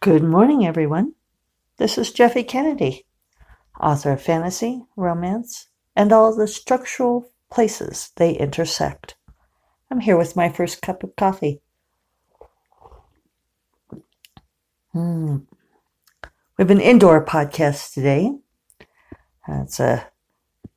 Good 0.00 0.22
morning, 0.22 0.64
everyone. 0.64 1.14
This 1.78 1.98
is 1.98 2.12
Jeffe 2.12 2.44
Kennedy, 2.46 3.04
author 3.80 4.12
of 4.12 4.22
fantasy, 4.22 4.84
romance, 4.94 5.70
and 5.96 6.12
all 6.12 6.32
the 6.32 6.46
structural 6.46 7.32
places 7.50 8.12
they 8.14 8.32
intersect. 8.34 9.16
I'm 9.90 9.98
here 9.98 10.16
with 10.16 10.36
my 10.36 10.50
first 10.50 10.82
cup 10.82 11.02
of 11.02 11.16
coffee. 11.16 11.62
Hmm. 14.92 15.38
We 16.22 16.62
have 16.62 16.70
an 16.70 16.80
indoor 16.80 17.24
podcast 17.24 17.92
today. 17.92 18.38
Uh, 19.48 19.62
it's 19.62 19.80
a 19.80 20.06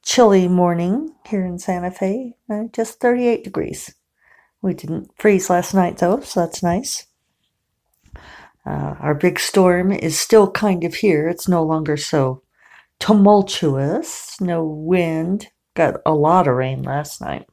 chilly 0.02 0.48
morning 0.48 1.14
here 1.28 1.46
in 1.46 1.60
Santa 1.60 1.92
Fe, 1.92 2.34
uh, 2.50 2.64
just 2.74 3.00
38 3.00 3.44
degrees. 3.44 3.94
We 4.64 4.74
didn't 4.74 5.12
freeze 5.16 5.48
last 5.48 5.76
night 5.76 5.98
though, 5.98 6.22
so 6.22 6.40
that's 6.40 6.64
nice. 6.64 7.06
Uh, 8.66 8.96
our 9.00 9.16
big 9.16 9.40
storm 9.40 9.92
is 9.92 10.20
still 10.20 10.50
kind 10.52 10.84
of 10.84 10.96
here. 10.96 11.28
It's 11.28 11.48
no 11.48 11.64
longer 11.64 11.98
so 11.98 12.44
tumultuous. 13.00 14.40
No 14.40 14.64
wind. 14.64 15.48
Got 15.74 16.02
a 16.06 16.14
lot 16.14 16.48
of 16.48 16.56
rain 16.56 16.84
last 16.84 17.22
night. 17.22 17.48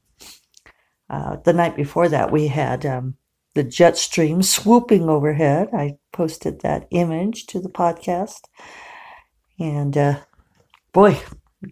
Uh, 1.09 1.37
the 1.45 1.53
night 1.53 1.77
before 1.77 2.09
that, 2.09 2.31
we 2.31 2.49
had 2.49 2.85
um, 2.85 3.17
the 3.55 3.65
jet 3.65 3.97
stream 3.97 4.43
swooping 4.43 5.09
overhead. 5.09 5.69
I 5.73 5.97
posted 6.13 6.61
that 6.61 6.87
image 6.91 7.47
to 7.47 7.61
the 7.61 7.71
podcast. 7.71 8.41
And 9.59 9.97
uh, 9.97 10.21
boy, 10.93 11.19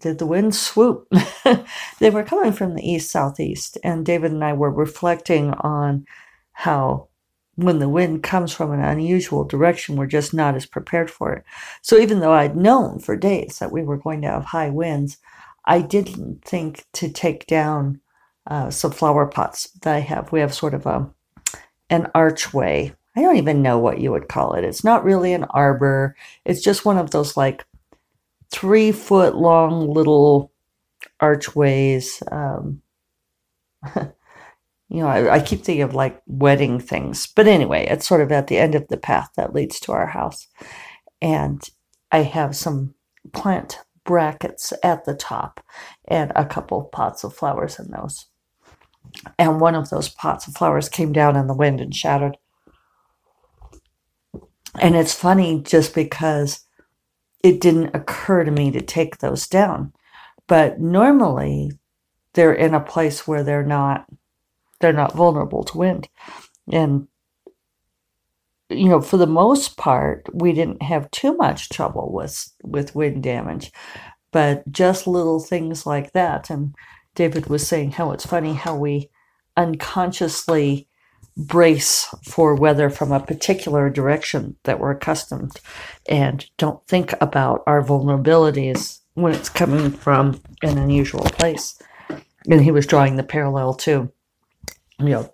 did 0.01 0.19
the 0.19 0.27
wind 0.27 0.55
swoop. 0.55 1.07
they 2.01 2.11
were 2.11 2.25
coming 2.25 2.53
from 2.53 2.75
the 2.75 2.89
east 2.89 3.11
southeast. 3.11 3.79
And 3.85 4.05
David 4.05 4.33
and 4.33 4.43
I 4.43 4.53
were 4.53 4.71
reflecting 4.71 5.53
on 5.53 6.07
how 6.53 7.09
when 7.57 7.79
the 7.79 7.89
wind 7.89 8.23
comes 8.23 8.53
from 8.53 8.71
an 8.71 8.81
unusual 8.81 9.45
direction, 9.45 9.97
we're 9.97 10.07
just 10.07 10.33
not 10.33 10.55
as 10.55 10.67
prepared 10.67 11.11
for 11.11 11.33
it. 11.33 11.45
So 11.83 11.99
even 11.99 12.21
though 12.21 12.33
I'd 12.33 12.57
known 12.57 12.99
for 12.99 13.17
days 13.17 13.59
that 13.59 13.73
we 13.73 13.83
were 13.83 13.97
going 13.97 14.23
to 14.23 14.29
have 14.29 14.45
high 14.45 14.71
winds, 14.71 15.19
I 15.65 15.81
didn't 15.81 16.45
think 16.45 16.85
to 16.95 17.09
take 17.09 17.47
down 17.47 18.01
uh, 18.47 18.71
some 18.71 18.93
flower 18.93 19.27
pots 19.27 19.71
that 19.83 19.95
I 19.95 20.01
have. 20.01 20.31
We 20.31 20.41
have 20.41 20.55
sort 20.55 20.75
of 20.75 20.87
a 20.87 21.11
an 21.89 22.09
archway. 22.15 22.95
I 23.17 23.23
don't 23.23 23.37
even 23.37 23.63
know 23.63 23.79
what 23.79 24.01
you 24.01 24.11
would 24.11 24.29
call 24.29 24.55
it. 24.55 24.65
It's 24.65 24.85
not 24.85 25.05
really 25.05 25.33
an 25.33 25.45
arbor. 25.45 26.17
It's 26.45 26.63
just 26.63 26.85
one 26.85 26.99
of 26.99 27.11
those 27.11 27.37
like 27.37 27.65
three 28.51 28.93
foot 28.93 29.37
long 29.37 29.89
little 29.89 30.53
archways. 31.21 32.23
Um, 32.31 32.83
you 34.89 35.01
know, 35.01 35.09
I, 35.09 35.35
I, 35.35 35.41
keep 35.41 35.65
thinking 35.65 35.83
of 35.83 35.95
like 35.95 36.23
wedding 36.27 36.79
things. 36.79 37.27
But 37.27 37.49
anyway, 37.49 37.87
it's 37.87 38.07
sort 38.07 38.21
of 38.21 38.31
at 38.31 38.47
the 38.47 38.59
end 38.59 38.75
of 38.75 38.87
the 38.89 38.97
path 38.97 39.31
that 39.37 39.53
leads 39.53 39.81
to 39.81 39.93
our 39.93 40.07
house. 40.07 40.47
And 41.21 41.61
I 42.13 42.19
have 42.19 42.55
some 42.55 42.95
plant 43.33 43.81
brackets 44.05 44.73
at 44.85 45.05
the 45.05 45.15
top 45.15 45.61
and 46.07 46.31
a 46.37 46.45
couple 46.45 46.85
pots 46.85 47.25
of 47.25 47.35
flowers 47.35 47.79
in 47.79 47.91
those. 47.91 48.27
And 49.39 49.61
one 49.61 49.75
of 49.75 49.91
those 49.91 50.09
pots 50.09 50.47
of 50.47 50.55
flowers 50.55 50.89
came 50.89 51.13
down 51.13 51.37
in 51.37 51.49
the 51.49 51.55
wind 51.55 51.81
and 51.81 51.95
shattered. 51.95 52.37
And 54.79 54.95
it's 54.95 55.15
funny 55.15 55.63
just 55.63 55.95
because 55.95 56.61
it 57.43 57.61
didn't 57.61 57.95
occur 57.95 58.45
to 58.45 58.51
me 58.51 58.71
to 58.71 58.81
take 58.81 59.19
those 59.19 59.49
down. 59.49 59.93
But 60.47 60.81
normally 60.81 61.73
they're 62.35 62.55
in 62.55 62.75
a 62.75 62.81
place 62.81 63.27
where 63.27 63.43
they're 63.43 63.65
not 63.65 64.07
they're 64.81 64.93
not 64.93 65.15
vulnerable 65.15 65.65
to 65.65 65.79
wind. 65.79 66.09
And 66.71 67.09
you 68.69 68.89
know, 68.89 69.01
for 69.01 69.17
the 69.17 69.27
most 69.27 69.77
part, 69.77 70.27
we 70.33 70.53
didn't 70.53 70.83
have 70.83 71.11
too 71.11 71.37
much 71.37 71.69
trouble 71.69 72.13
with 72.13 72.53
with 72.63 72.95
wind 72.95 73.23
damage, 73.23 73.73
but 74.33 74.71
just 74.71 75.07
little 75.07 75.41
things 75.41 75.87
like 75.87 76.13
that. 76.13 76.51
And 76.51 76.75
David 77.15 77.47
was 77.47 77.67
saying 77.67 77.93
how 77.93 78.13
it's 78.13 78.27
funny 78.27 78.55
how 78.55 78.77
we 78.77 79.11
unconsciously 79.57 80.89
brace 81.37 82.07
for 82.25 82.55
weather 82.55 82.91
from 82.91 83.13
a 83.13 83.21
particular 83.21 83.91
direction 83.91 84.57
that 84.65 84.81
we're 84.81 84.93
accustomed 84.93 85.61
and 86.09 86.47
don't 86.57 86.87
think 86.87 87.15
about 87.21 87.63
our 87.67 87.83
vulnerabilities 87.83 89.01
when 89.15 89.35
it's 89.35 89.49
coming 89.49 89.91
from 89.91 90.41
an 90.63 90.79
unusual 90.79 91.25
place. 91.25 91.81
And 92.49 92.63
he 92.63 92.71
was 92.71 92.87
drawing 92.87 93.17
the 93.17 93.23
parallel 93.23 93.75
too 93.75 94.11
you 94.99 95.11
know, 95.11 95.31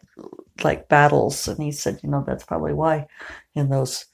like 0.62 0.88
battles. 0.88 1.48
And 1.48 1.62
he 1.62 1.72
said, 1.72 2.00
you 2.02 2.10
know, 2.10 2.24
that's 2.26 2.44
probably 2.44 2.72
why 2.72 3.06
in 3.54 3.68
those 3.68 4.06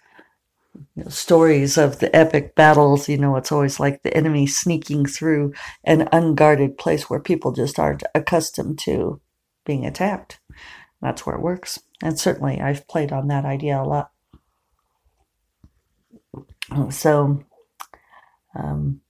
you 0.95 1.05
know, 1.05 1.09
stories 1.09 1.77
of 1.77 1.99
the 1.99 2.15
epic 2.15 2.55
battles, 2.55 3.09
you 3.09 3.19
know, 3.19 3.37
it's 3.37 3.53
always 3.53 3.81
like 3.81 4.03
the 4.03 4.17
enemy 4.17 4.47
sneaking 4.47 5.07
through 5.07 5.53
an 5.85 6.09
unguarded 6.13 6.79
place 6.79 7.09
where 7.09 7.21
people 7.21 7.53
just 7.53 7.79
aren't 7.79 8.03
accustomed 8.15 8.79
to 8.81 9.21
being 9.65 9.85
attacked. 9.85 10.41
That's 11.01 11.25
where 11.25 11.37
it 11.37 11.43
works. 11.43 11.79
And 12.03 12.19
certainly 12.19 12.61
I've 12.61 12.87
played 12.89 13.13
on 13.13 13.29
that 13.29 13.45
idea 13.45 13.81
a 13.81 13.85
lot. 13.85 14.11
So 16.91 17.45
um, 18.55 19.01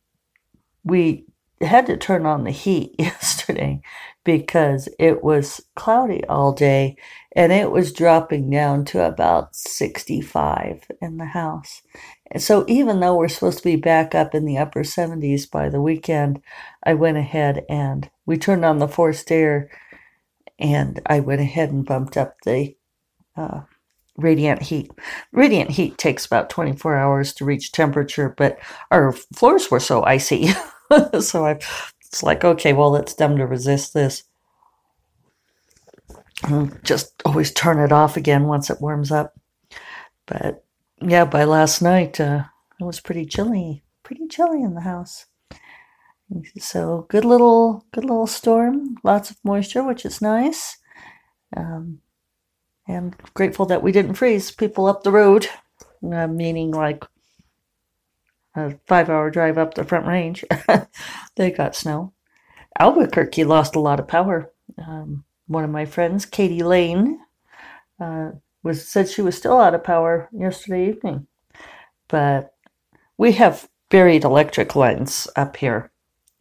we 0.84 1.27
had 1.62 1.86
to 1.86 1.96
turn 1.96 2.26
on 2.26 2.44
the 2.44 2.50
heat 2.50 2.94
yesterday 2.98 3.80
because 4.24 4.88
it 4.98 5.22
was 5.22 5.60
cloudy 5.74 6.24
all 6.24 6.52
day 6.52 6.96
and 7.34 7.52
it 7.52 7.70
was 7.70 7.92
dropping 7.92 8.50
down 8.50 8.84
to 8.84 9.04
about 9.04 9.54
65 9.56 10.84
in 11.00 11.18
the 11.18 11.26
house. 11.26 11.82
So 12.36 12.64
even 12.68 13.00
though 13.00 13.16
we're 13.16 13.28
supposed 13.28 13.58
to 13.58 13.64
be 13.64 13.76
back 13.76 14.14
up 14.14 14.34
in 14.34 14.44
the 14.44 14.58
upper 14.58 14.82
70s 14.82 15.50
by 15.50 15.68
the 15.68 15.80
weekend, 15.80 16.42
I 16.84 16.94
went 16.94 17.16
ahead 17.16 17.64
and 17.68 18.10
we 18.26 18.36
turned 18.36 18.64
on 18.64 18.78
the 18.78 18.88
forced 18.88 19.30
air 19.32 19.70
and 20.58 21.00
I 21.06 21.20
went 21.20 21.40
ahead 21.40 21.70
and 21.70 21.86
bumped 21.86 22.16
up 22.16 22.36
the 22.44 22.76
uh, 23.36 23.62
radiant 24.16 24.62
heat. 24.62 24.90
Radiant 25.32 25.70
heat 25.70 25.96
takes 25.96 26.26
about 26.26 26.50
24 26.50 26.96
hours 26.96 27.32
to 27.34 27.44
reach 27.44 27.72
temperature, 27.72 28.34
but 28.36 28.58
our 28.90 29.12
floors 29.12 29.70
were 29.70 29.80
so 29.80 30.04
icy. 30.04 30.50
so 31.20 31.44
I 31.44 31.58
it's 32.08 32.22
like, 32.22 32.44
okay, 32.44 32.72
well, 32.72 32.96
it's 32.96 33.14
dumb 33.14 33.36
to 33.36 33.46
resist 33.46 33.92
this. 33.92 34.24
just 36.82 37.20
always 37.24 37.52
turn 37.52 37.78
it 37.78 37.92
off 37.92 38.16
again 38.16 38.44
once 38.44 38.70
it 38.70 38.80
warms 38.80 39.12
up. 39.12 39.38
But 40.26 40.64
yeah, 41.02 41.26
by 41.26 41.44
last 41.44 41.82
night, 41.82 42.18
uh, 42.18 42.44
it 42.80 42.84
was 42.84 43.00
pretty 43.00 43.26
chilly, 43.26 43.82
pretty 44.02 44.26
chilly 44.28 44.62
in 44.62 44.74
the 44.74 44.80
house. 44.80 45.26
So 46.58 47.06
good 47.08 47.24
little, 47.24 47.84
good 47.92 48.04
little 48.04 48.26
storm. 48.26 48.96
Lots 49.02 49.30
of 49.30 49.36
moisture, 49.44 49.82
which 49.82 50.04
is 50.04 50.22
nice. 50.22 50.78
Um, 51.56 52.00
and 52.86 53.16
grateful 53.34 53.66
that 53.66 53.82
we 53.82 53.92
didn't 53.92 54.14
freeze 54.14 54.50
people 54.50 54.86
up 54.86 55.02
the 55.02 55.12
road, 55.12 55.46
uh, 56.02 56.26
meaning 56.26 56.70
like 56.70 57.04
a 58.58 58.78
five 58.86 59.08
hour 59.10 59.30
drive 59.30 59.58
up 59.58 59.74
the 59.74 59.84
front 59.84 60.06
range. 60.06 60.44
they 61.36 61.50
got 61.50 61.76
snow. 61.76 62.12
Albuquerque 62.78 63.44
lost 63.44 63.76
a 63.76 63.80
lot 63.80 64.00
of 64.00 64.08
power. 64.08 64.52
Um, 64.78 65.24
one 65.46 65.64
of 65.64 65.70
my 65.70 65.84
friends, 65.84 66.26
Katie 66.26 66.62
Lane, 66.62 67.20
uh, 68.00 68.32
was 68.62 68.86
said 68.88 69.08
she 69.08 69.22
was 69.22 69.36
still 69.36 69.58
out 69.58 69.74
of 69.74 69.82
power 69.82 70.28
yesterday 70.32 70.88
evening. 70.88 71.26
But 72.08 72.54
we 73.16 73.32
have 73.32 73.68
buried 73.90 74.24
electric 74.24 74.76
lines 74.76 75.28
up 75.36 75.56
here 75.56 75.90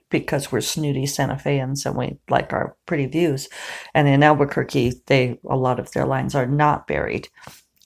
because 0.10 0.52
we're 0.52 0.62
snooty 0.62 1.06
Santa 1.06 1.38
Feans 1.38 1.86
and 1.86 1.96
we 1.96 2.18
like 2.30 2.54
our 2.54 2.76
pretty 2.86 3.06
views. 3.08 3.50
And 3.94 4.08
in 4.08 4.24
Albuquerque, 4.24 4.94
they 5.08 5.40
a 5.50 5.56
lot 5.56 5.80
of 5.80 5.92
their 5.92 6.06
lines 6.06 6.36
are 6.36 6.46
not 6.46 6.88
buried, 6.88 7.28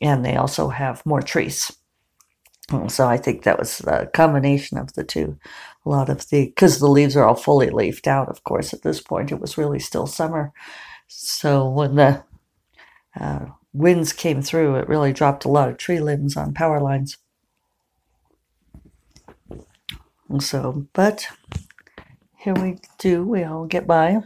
and 0.02 0.24
they 0.24 0.36
also 0.36 0.70
have 0.70 1.06
more 1.06 1.22
trees. 1.22 1.72
So 2.88 3.06
I 3.08 3.18
think 3.18 3.44
that 3.44 3.60
was 3.60 3.82
a 3.82 4.08
combination 4.14 4.78
of 4.78 4.94
the 4.94 5.04
two. 5.04 5.38
A 5.86 5.90
lot 5.90 6.10
of 6.10 6.30
the, 6.30 6.46
because 6.46 6.80
the 6.80 6.88
leaves 6.88 7.18
are 7.18 7.26
all 7.26 7.36
fully 7.36 7.70
leafed 7.70 8.08
out, 8.08 8.30
of 8.30 8.44
course, 8.44 8.74
at 8.74 8.84
this 8.84 9.02
point. 9.02 9.32
It 9.32 9.42
was 9.42 9.58
really 9.58 9.80
still 9.80 10.08
summer. 10.08 10.54
So 11.08 11.68
when 11.68 11.96
the 11.96 12.24
uh, 13.20 13.48
winds 13.74 14.14
came 14.14 14.42
through, 14.42 14.76
it 14.76 14.88
really 14.88 15.12
dropped 15.12 15.44
a 15.44 15.50
lot 15.50 15.70
of 15.70 15.78
tree 15.78 16.00
limbs 16.00 16.38
on 16.38 16.54
power 16.54 16.80
lines. 16.80 17.18
So, 20.40 20.88
but 20.94 21.28
here 22.38 22.54
we 22.54 22.78
do, 22.98 23.26
we 23.26 23.44
all 23.44 23.66
get 23.66 23.86
by. 23.86 24.22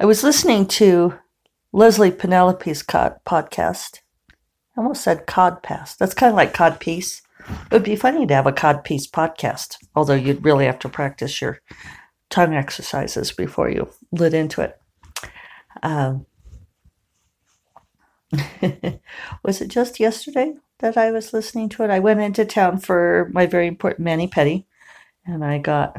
I 0.00 0.06
was 0.06 0.24
listening 0.24 0.66
to 0.68 1.18
Leslye 1.74 2.18
Penelope's 2.18 2.82
podcast 2.82 4.00
I 4.76 4.80
almost 4.80 5.02
said 5.02 5.26
codpast. 5.26 5.98
That's 5.98 6.14
kind 6.14 6.30
of 6.30 6.36
like 6.36 6.52
cod 6.52 6.80
codpiece. 6.80 7.22
It 7.48 7.72
would 7.72 7.84
be 7.84 7.96
funny 7.96 8.26
to 8.26 8.34
have 8.34 8.46
a 8.46 8.52
cod 8.52 8.84
codpiece 8.84 9.08
podcast, 9.08 9.76
although 9.94 10.14
you'd 10.14 10.44
really 10.44 10.66
have 10.66 10.78
to 10.80 10.88
practice 10.88 11.40
your 11.40 11.60
tongue 12.30 12.54
exercises 12.54 13.32
before 13.32 13.70
you 13.70 13.88
lit 14.12 14.34
into 14.34 14.62
it. 14.62 14.80
Um, 15.82 16.26
was 19.44 19.60
it 19.60 19.68
just 19.68 20.00
yesterday 20.00 20.54
that 20.78 20.96
I 20.96 21.10
was 21.10 21.32
listening 21.32 21.68
to 21.70 21.84
it? 21.84 21.90
I 21.90 22.00
went 22.00 22.20
into 22.20 22.44
town 22.44 22.78
for 22.78 23.30
my 23.32 23.46
very 23.46 23.66
important 23.66 24.04
mani 24.04 24.26
pedi, 24.26 24.64
and 25.26 25.44
I 25.44 25.58
got 25.58 25.96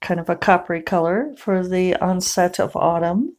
kind 0.00 0.20
of 0.20 0.28
a 0.28 0.36
coppery 0.36 0.82
color 0.82 1.34
for 1.38 1.66
the 1.66 1.96
onset 1.96 2.60
of 2.60 2.76
autumn, 2.76 3.36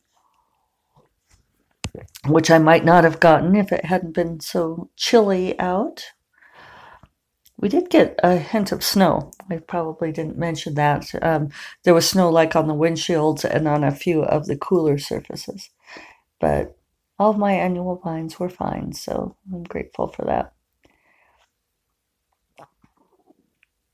which 2.28 2.50
I 2.50 2.58
might 2.58 2.86
not 2.86 3.04
have 3.04 3.20
gotten 3.20 3.56
if 3.56 3.72
it 3.72 3.86
hadn't 3.86 4.14
been 4.14 4.40
so 4.40 4.90
chilly 4.96 5.60
out. 5.60 6.06
We 7.58 7.70
did 7.70 7.90
get 7.90 8.20
a 8.24 8.38
hint 8.38 8.72
of 8.72 8.84
snow. 8.84 9.32
I 9.50 9.58
probably 9.58 10.12
didn't 10.12 10.38
mention 10.38 10.76
that. 10.76 11.12
Um, 11.24 11.50
there 11.84 11.94
was 11.94 12.10
snow 12.10 12.30
like 12.30 12.56
on 12.56 12.68
the 12.68 12.74
windshields 12.74 13.46
and 13.46 13.68
on 13.68 13.84
a 13.84 13.92
few 13.92 14.24
of 14.24 14.48
the 14.48 14.58
cooler 14.58 14.98
surfaces. 14.98 15.70
But 16.40 16.76
all 17.20 17.32
of 17.32 17.38
my 17.38 17.54
annual 17.54 17.96
vines 17.96 18.40
were 18.40 18.50
fine, 18.50 18.94
so 18.94 19.38
I'm 19.54 19.64
grateful 19.64 20.08
for 20.08 20.26
that. 20.26 20.54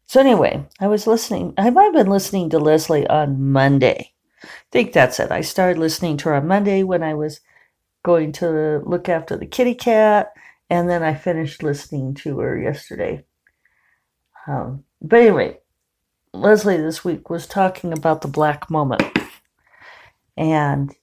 So, 0.08 0.20
anyway, 0.20 0.66
I 0.80 0.88
was 0.88 1.06
listening. 1.06 1.54
I 1.56 1.70
might 1.70 1.84
have 1.84 1.94
been 1.94 2.10
listening 2.10 2.50
to 2.50 2.58
Leslye 2.58 3.06
on 3.08 3.52
Monday. 3.52 4.14
I 4.44 4.48
think 4.72 4.94
that's 4.94 5.20
it. 5.20 5.30
I 5.30 5.42
started 5.42 5.78
listening 5.78 6.18
to 6.18 6.30
her 6.30 6.36
on 6.36 6.48
Monday 6.48 6.82
when 6.82 7.04
I 7.04 7.14
was 7.14 7.42
going 8.04 8.32
to 8.34 8.82
look 8.86 9.10
after 9.10 9.38
the 9.38 9.46
kitty 9.46 9.76
cat, 9.76 10.34
and 10.70 10.90
then 10.90 11.04
I 11.04 11.14
finished 11.14 11.64
listening 11.64 12.14
to 12.16 12.40
her 12.40 12.60
yesterday. 12.60 13.26
Um, 14.48 14.84
but 15.02 15.20
anyway, 15.20 15.58
Leslye 16.34 16.78
this 16.78 17.04
week 17.04 17.30
was 17.30 17.48
talking 17.48 17.94
about 17.94 18.22
the 18.22 18.28
black 18.28 18.70
moment. 18.70 19.04
And 20.38 20.96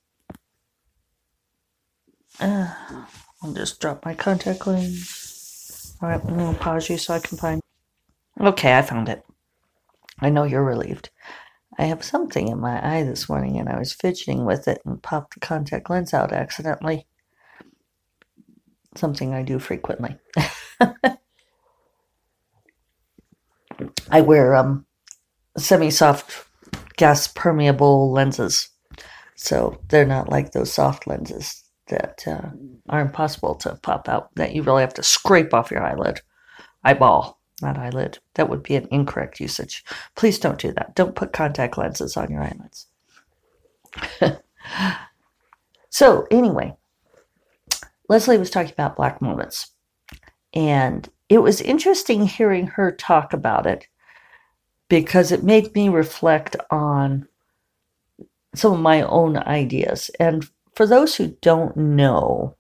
uh, 2.41 2.73
I'll 3.43 3.53
just 3.53 3.81
drop 3.81 4.05
my 4.05 4.15
contact 4.15 4.67
lens. 4.67 5.97
All 6.01 6.09
right, 6.09 6.21
I'm 6.25 6.55
to 6.55 6.61
pause 6.61 6.89
you 6.89 6.99
so 6.99 7.15
I 7.15 7.21
can 7.21 7.39
find. 7.39 7.61
Okay, 8.41 8.77
I 8.77 8.83
found 8.83 9.09
it. 9.09 9.25
I 10.21 10.31
know 10.31 10.45
you're 10.45 10.65
relieved. 10.65 11.11
I 11.79 11.85
have 11.85 12.03
something 12.03 12.49
in 12.49 12.59
my 12.59 12.85
eye 12.85 13.03
this 13.03 13.29
morning 13.29 13.59
and 13.59 13.69
I 13.69 13.79
was 13.79 13.93
fidgeting 13.93 14.45
with 14.45 14.67
it 14.67 14.81
and 14.85 15.03
popped 15.03 15.35
the 15.35 15.41
contact 15.41 15.91
lens 15.91 16.15
out 16.15 16.33
accidentally. 16.33 17.07
Something 18.95 19.35
I 19.35 19.43
do 19.43 19.59
frequently. 19.59 20.17
I 24.11 24.21
wear 24.23 24.55
um, 24.55 24.87
semi 25.59 25.91
soft 25.91 26.47
gas 26.97 27.29
permeable 27.29 28.11
lenses. 28.11 28.69
So 29.37 29.79
they're 29.89 30.07
not 30.07 30.31
like 30.31 30.53
those 30.53 30.73
soft 30.73 31.07
lenses 31.07 31.63
that 31.89 32.25
uh, 32.27 32.51
are 32.89 33.01
impossible 33.01 33.55
to 33.57 33.79
pop 33.83 34.09
out, 34.09 34.35
that 34.37 34.55
you 34.55 34.63
really 34.63 34.81
have 34.81 34.95
to 34.95 35.03
scrape 35.03 35.53
off 35.53 35.71
your 35.71 35.83
eyelid. 35.83 36.21
Eyeball, 36.85 37.39
not 37.63 37.79
eyelid. 37.79 38.19
That 38.35 38.49
would 38.49 38.63
be 38.63 38.77
an 38.77 38.89
incorrect 38.91 39.41
usage. 39.41 39.85
Please 40.15 40.39
don't 40.39 40.59
do 40.59 40.73
that. 40.73 40.95
Don't 40.95 41.15
put 41.15 41.33
contact 41.33 41.79
lenses 41.79 42.17
on 42.17 42.31
your 42.31 42.43
eyelids. 42.43 42.87
so, 45.91 46.27
anyway, 46.31 46.75
Leslye 48.11 48.39
was 48.39 48.51
talking 48.51 48.73
about 48.73 48.97
black 48.97 49.23
moments. 49.23 49.71
And 50.55 51.09
it 51.29 51.39
was 51.39 51.61
interesting 51.61 52.27
hearing 52.27 52.67
her 52.69 52.93
talk 52.93 53.33
about 53.33 53.67
it 53.67 53.87
because 54.89 55.33
it 55.33 55.43
made 55.43 55.75
me 55.75 55.89
reflect 55.89 56.57
on 56.71 57.27
some 58.55 58.73
of 58.73 58.81
my 58.81 59.03
own 59.03 59.37
ideas. 59.37 60.11
And 60.21 60.49
for 60.75 60.87
those 60.87 61.17
who 61.17 61.37
don't 61.41 61.77
know, 61.77 62.57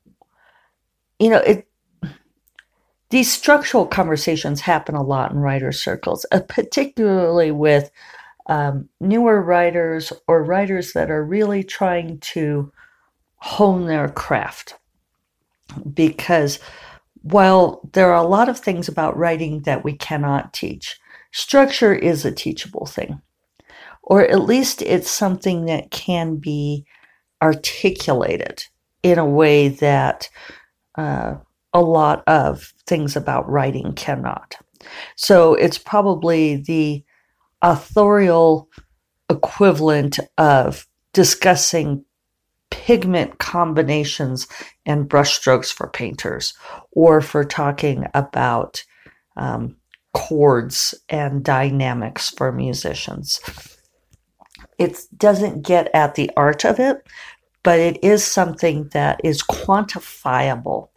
you 1.19 1.31
know, 1.31 1.38
it 1.38 1.69
these 3.17 3.33
structural 3.33 3.87
conversations 3.87 4.61
happen 4.61 4.95
a 4.95 5.03
lot 5.03 5.33
in 5.33 5.39
writer 5.39 5.73
circles, 5.73 6.27
uh, 6.33 6.41
particularly 6.47 7.51
with 7.51 7.91
um, 8.51 8.91
newer 9.01 9.41
writers 9.41 10.13
or 10.29 10.45
writers 10.45 10.93
that 10.93 11.11
are 11.11 11.25
really 11.25 11.65
trying 11.65 12.19
to 12.19 12.71
hone 13.37 13.87
their 13.87 14.11
craft. 14.11 14.75
Because 15.95 16.59
while 17.23 17.81
there 17.95 18.13
are 18.13 18.23
a 18.23 18.29
lot 18.29 18.51
of 18.51 18.61
things 18.61 18.87
about 18.87 19.17
writing 19.17 19.63
that 19.63 19.83
we 19.83 19.95
cannot 19.95 20.53
teach, 20.53 21.01
structure 21.33 21.95
is 21.95 22.27
a 22.27 22.31
teachable 22.31 22.85
thing, 22.85 23.23
or 24.03 24.29
at 24.29 24.43
least 24.43 24.83
it's 24.83 25.11
something 25.11 25.65
that 25.65 25.91
can 25.91 26.37
be 26.37 26.85
articulated 27.41 28.67
in 29.03 29.19
a 29.19 29.25
way 29.25 29.69
that 29.69 30.29
uh, 30.99 31.37
a 31.76 31.81
lot 31.81 32.25
of 32.26 32.73
things 32.87 33.17
about 33.17 33.49
writing 33.49 33.93
cannot. 33.93 34.56
So 35.14 35.55
it's 35.55 35.78
probably 35.78 36.56
the 36.56 37.05
authorial 37.61 38.69
equivalent 39.28 40.19
of 40.38 40.87
discussing 41.12 42.05
pigment 42.70 43.38
combinations 43.38 44.46
and 44.87 45.08
brushstrokes 45.08 45.73
for 45.73 45.88
painters, 45.88 46.55
or 46.93 47.20
for 47.20 47.44
talking 47.44 48.06
about 48.14 48.82
um, 49.37 49.76
chords 50.14 50.94
and 51.08 51.44
dynamics 51.44 52.31
for 52.31 52.52
musicians. 52.52 53.40
It 54.79 54.99
doesn't 55.17 55.62
get 55.62 55.90
at 55.94 56.14
the 56.14 56.31
art 56.37 56.64
of 56.64 56.81
it, 56.81 57.06
but 57.62 57.79
it 57.81 58.02
is 58.05 58.25
something 58.25 58.88
that 58.93 59.20
is 59.25 59.43
quantifiable 59.43 60.88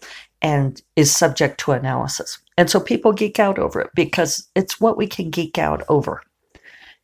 and 0.41 0.81
is 0.95 1.15
subject 1.15 1.59
to 1.61 1.71
analysis. 1.71 2.39
And 2.57 2.69
so 2.69 2.79
people 2.79 3.13
geek 3.13 3.39
out 3.39 3.59
over 3.59 3.81
it 3.81 3.89
because 3.95 4.49
it's 4.55 4.79
what 4.79 4.97
we 4.97 5.07
can 5.07 5.29
geek 5.29 5.57
out 5.57 5.83
over. 5.89 6.21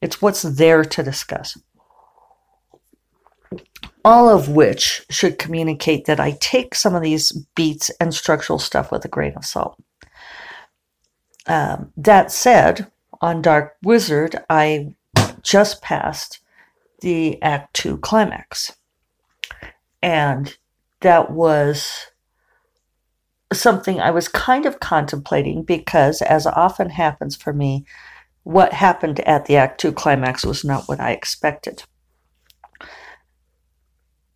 It's 0.02 0.22
what's 0.22 0.42
there 0.42 0.84
to 0.84 1.04
discuss 1.04 1.58
all 4.06 4.30
of 4.30 4.48
which 4.48 5.04
should 5.10 5.40
communicate 5.40 6.06
that 6.06 6.20
I 6.20 6.38
take 6.40 6.76
some 6.76 6.94
of 6.94 7.02
these 7.02 7.32
beats 7.56 7.90
and 8.00 8.14
structural 8.14 8.60
stuff 8.60 8.92
with 8.92 9.04
a 9.04 9.08
grain 9.10 9.34
of 9.36 9.44
salt. 9.44 9.82
Um, 11.48 11.92
that 11.98 12.32
said, 12.32 12.92
on 13.20 13.42
Dark 13.42 13.76
Wizard, 13.82 14.36
I 14.48 14.94
just 15.42 15.82
passed 15.82 16.40
the 17.02 17.42
Act 17.42 17.74
Two 17.74 17.98
climax. 17.98 18.76
And 20.04 20.56
that 21.00 21.32
was 21.32 22.12
something 23.54 24.00
I 24.00 24.12
was 24.12 24.28
kind 24.28 24.66
of 24.66 24.80
contemplating 24.80 25.64
because, 25.64 26.22
as 26.22 26.48
often 26.48 26.90
happens 26.90 27.36
for 27.36 27.54
me, 27.54 27.86
what 28.44 28.74
happened 28.74 29.20
at 29.22 29.46
the 29.46 29.58
Act 29.58 29.80
Two 29.80 29.92
climax 29.92 30.46
was 30.46 30.64
not 30.64 30.88
what 30.88 31.00
I 31.00 31.12
expected 31.12 31.84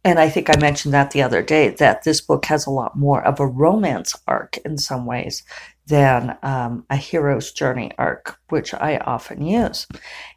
and 0.03 0.17
I 0.17 0.29
think 0.29 0.49
I 0.49 0.59
mentioned 0.59 0.93
that 0.93 1.11
the 1.11 1.21
other 1.21 1.41
day 1.41 1.69
that 1.69 2.03
this 2.03 2.21
book 2.21 2.45
has 2.45 2.65
a 2.65 2.71
lot 2.71 2.97
more 2.97 3.21
of 3.23 3.39
a 3.39 3.47
romance 3.47 4.15
arc 4.27 4.57
in 4.59 4.77
some 4.77 5.05
ways 5.05 5.43
than 5.87 6.37
um, 6.41 6.85
a 6.89 6.95
hero's 6.95 7.51
journey 7.51 7.91
arc, 7.97 8.39
which 8.49 8.73
I 8.73 8.97
often 8.97 9.45
use. 9.45 9.87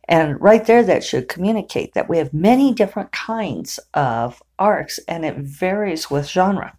And 0.08 0.40
right 0.40 0.64
there, 0.64 0.82
that 0.82 1.04
should 1.04 1.28
communicate 1.28 1.94
that 1.94 2.08
we 2.08 2.18
have 2.18 2.34
many 2.34 2.74
different 2.74 3.12
kinds 3.12 3.78
of 3.94 4.42
arcs 4.58 4.98
and 5.06 5.24
it 5.24 5.36
varies 5.36 6.10
with 6.10 6.28
genre. 6.28 6.76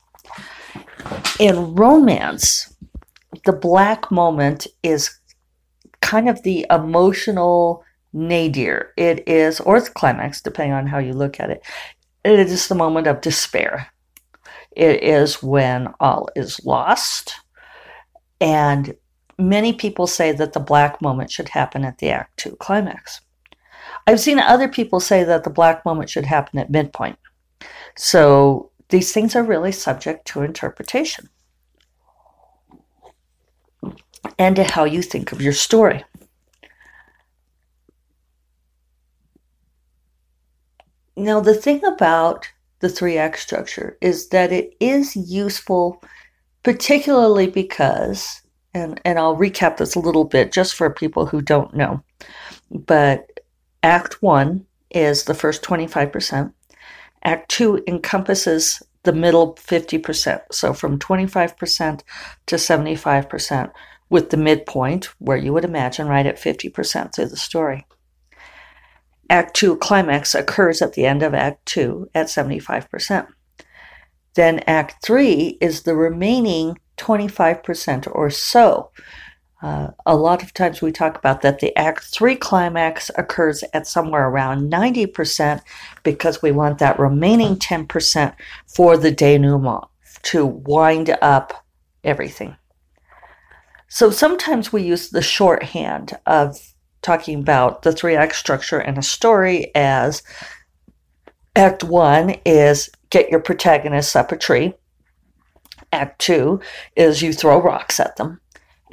In 1.39 1.75
romance, 1.75 2.73
the 3.45 3.53
black 3.53 4.11
moment 4.11 4.67
is 4.83 5.19
kind 6.01 6.29
of 6.29 6.43
the 6.43 6.65
emotional 6.69 7.83
nadir. 8.13 8.93
It 8.97 9.27
is, 9.27 9.59
or 9.59 9.81
the 9.81 9.89
climax, 9.89 10.41
depending 10.41 10.73
on 10.73 10.87
how 10.87 10.99
you 10.99 11.13
look 11.13 11.39
at 11.39 11.49
it. 11.49 11.65
It 12.23 12.39
is 12.39 12.67
the 12.67 12.75
moment 12.75 13.07
of 13.07 13.21
despair. 13.21 13.87
It 14.71 15.03
is 15.03 15.43
when 15.43 15.93
all 15.99 16.29
is 16.35 16.63
lost. 16.65 17.33
And 18.39 18.95
many 19.37 19.73
people 19.73 20.07
say 20.07 20.31
that 20.31 20.53
the 20.53 20.59
black 20.59 21.01
moment 21.01 21.31
should 21.31 21.49
happen 21.49 21.83
at 21.83 21.97
the 21.97 22.09
Act 22.09 22.37
Two 22.37 22.55
climax. 22.57 23.21
I've 24.05 24.19
seen 24.19 24.39
other 24.39 24.67
people 24.67 24.99
say 24.99 25.23
that 25.23 25.43
the 25.43 25.49
black 25.49 25.85
moment 25.85 26.09
should 26.09 26.25
happen 26.25 26.59
at 26.59 26.69
midpoint. 26.69 27.17
So 27.95 28.71
these 28.93 29.11
things 29.11 29.35
are 29.35 29.41
really 29.41 29.71
subject 29.71 30.27
to 30.27 30.43
interpretation 30.43 31.27
and 34.37 34.55
to 34.55 34.63
how 34.63 34.83
you 34.83 35.01
think 35.01 35.31
of 35.31 35.41
your 35.41 35.51
story. 35.51 36.05
Now, 41.15 41.39
the 41.39 41.55
thing 41.55 41.83
about 41.83 42.47
the 42.81 42.89
three 42.89 43.17
act 43.17 43.39
structure 43.39 43.97
is 43.99 44.29
that 44.29 44.51
it 44.51 44.75
is 44.79 45.15
useful, 45.15 45.99
particularly 46.61 47.47
because, 47.47 48.43
and, 48.75 49.01
and 49.03 49.17
I'll 49.17 49.35
recap 49.35 49.77
this 49.77 49.95
a 49.95 49.99
little 49.99 50.25
bit 50.25 50.51
just 50.51 50.75
for 50.75 50.91
people 50.91 51.25
who 51.25 51.41
don't 51.41 51.73
know, 51.73 52.03
but 52.69 53.39
Act 53.81 54.21
One 54.21 54.67
is 54.91 55.23
the 55.23 55.33
first 55.33 55.63
25%. 55.63 56.53
Act 57.23 57.49
Two 57.49 57.83
encompasses 57.87 58.81
the 59.03 59.13
middle 59.13 59.55
50%. 59.55 60.41
So 60.51 60.73
from 60.73 60.99
25% 60.99 62.01
to 62.45 62.55
75%, 62.55 63.71
with 64.09 64.29
the 64.29 64.37
midpoint, 64.37 65.05
where 65.17 65.37
you 65.37 65.51
would 65.53 65.65
imagine, 65.65 66.07
right 66.07 66.25
at 66.25 66.37
50% 66.37 67.15
through 67.15 67.25
the 67.25 67.35
story. 67.35 67.85
Act 69.29 69.55
2 69.55 69.77
climax 69.77 70.35
occurs 70.35 70.81
at 70.81 70.93
the 70.93 71.05
end 71.05 71.23
of 71.23 71.33
Act 71.33 71.65
2 71.65 72.09
at 72.13 72.27
75%. 72.27 73.27
Then 74.35 74.59
Act 74.67 75.03
3 75.03 75.57
is 75.59 75.81
the 75.81 75.95
remaining 75.95 76.77
25% 76.97 78.07
or 78.13 78.29
so. 78.29 78.91
Uh, 79.63 79.91
a 80.05 80.15
lot 80.15 80.43
of 80.43 80.53
times 80.53 80.81
we 80.81 80.91
talk 80.91 81.17
about 81.17 81.41
that 81.41 81.59
the 81.59 81.75
Act 81.77 82.03
3 82.03 82.35
climax 82.35 83.09
occurs 83.17 83.63
at 83.73 83.87
somewhere 83.87 84.27
around 84.27 84.69
90% 84.69 85.61
because 86.03 86.41
we 86.41 86.51
want 86.51 86.79
that 86.79 86.99
remaining 86.99 87.55
10% 87.55 88.35
for 88.67 88.97
the 88.97 89.09
denouement 89.09 89.85
to 90.23 90.45
wind 90.45 91.15
up 91.21 91.65
everything. 92.03 92.57
So 93.87 94.11
sometimes 94.11 94.73
we 94.73 94.83
use 94.83 95.11
the 95.11 95.21
shorthand 95.21 96.17
of 96.25 96.59
talking 97.01 97.39
about 97.39 97.83
the 97.83 97.93
three 97.93 98.15
act 98.17 98.35
structure 98.35 98.81
in 98.81 98.97
a 98.97 99.03
story 99.03 99.73
as 99.75 100.23
Act 101.55 101.85
1 101.85 102.35
is 102.45 102.89
get 103.11 103.29
your 103.29 103.39
protagonists 103.39 104.15
up 104.15 104.33
a 104.33 104.37
tree. 104.37 104.73
Act 105.93 106.19
2 106.19 106.59
is 106.97 107.21
you 107.21 107.31
throw 107.31 107.61
rocks 107.61 107.99
at 107.99 108.17
them. 108.17 108.41